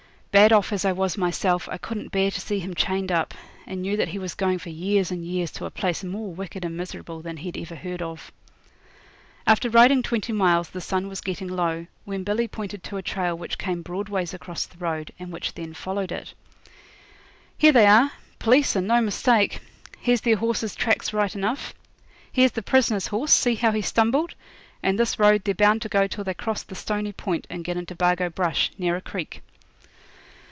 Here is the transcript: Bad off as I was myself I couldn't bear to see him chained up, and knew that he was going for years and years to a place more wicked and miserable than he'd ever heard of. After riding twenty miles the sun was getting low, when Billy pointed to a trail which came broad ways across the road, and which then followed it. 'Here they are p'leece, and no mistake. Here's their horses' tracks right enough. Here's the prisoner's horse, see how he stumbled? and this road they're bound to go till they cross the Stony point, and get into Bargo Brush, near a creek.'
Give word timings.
Bad 0.31 0.53
off 0.53 0.71
as 0.71 0.85
I 0.85 0.93
was 0.93 1.17
myself 1.17 1.67
I 1.67 1.77
couldn't 1.77 2.13
bear 2.13 2.31
to 2.31 2.39
see 2.39 2.59
him 2.59 2.73
chained 2.73 3.11
up, 3.11 3.33
and 3.67 3.81
knew 3.81 3.97
that 3.97 4.07
he 4.07 4.17
was 4.17 4.33
going 4.33 4.59
for 4.59 4.69
years 4.69 5.11
and 5.11 5.25
years 5.25 5.51
to 5.51 5.65
a 5.65 5.69
place 5.69 6.05
more 6.05 6.33
wicked 6.33 6.63
and 6.63 6.77
miserable 6.77 7.19
than 7.21 7.35
he'd 7.35 7.57
ever 7.57 7.75
heard 7.75 8.01
of. 8.01 8.31
After 9.45 9.69
riding 9.69 10.01
twenty 10.01 10.31
miles 10.31 10.69
the 10.69 10.79
sun 10.79 11.09
was 11.09 11.19
getting 11.19 11.49
low, 11.49 11.85
when 12.05 12.23
Billy 12.23 12.47
pointed 12.47 12.81
to 12.85 12.95
a 12.95 13.01
trail 13.01 13.37
which 13.37 13.57
came 13.57 13.81
broad 13.81 14.07
ways 14.07 14.33
across 14.33 14.65
the 14.65 14.77
road, 14.77 15.11
and 15.19 15.33
which 15.33 15.53
then 15.55 15.73
followed 15.73 16.13
it. 16.13 16.33
'Here 17.57 17.73
they 17.73 17.85
are 17.85 18.13
p'leece, 18.39 18.77
and 18.77 18.87
no 18.87 19.01
mistake. 19.01 19.59
Here's 19.99 20.21
their 20.21 20.37
horses' 20.37 20.75
tracks 20.75 21.11
right 21.11 21.35
enough. 21.35 21.73
Here's 22.31 22.51
the 22.53 22.61
prisoner's 22.63 23.07
horse, 23.07 23.33
see 23.33 23.55
how 23.55 23.73
he 23.73 23.81
stumbled? 23.81 24.35
and 24.81 24.97
this 24.97 25.19
road 25.19 25.41
they're 25.43 25.53
bound 25.53 25.81
to 25.81 25.89
go 25.89 26.07
till 26.07 26.23
they 26.23 26.33
cross 26.33 26.63
the 26.63 26.73
Stony 26.75 27.11
point, 27.11 27.47
and 27.49 27.65
get 27.65 27.75
into 27.75 27.95
Bargo 27.95 28.29
Brush, 28.29 28.71
near 28.77 28.95
a 28.95 29.01
creek.' 29.01 29.41